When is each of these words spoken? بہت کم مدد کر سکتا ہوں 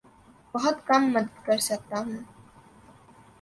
بہت 0.53 0.77
کم 0.87 1.01
مدد 1.13 1.35
کر 1.45 1.57
سکتا 1.67 1.97
ہوں 1.99 2.19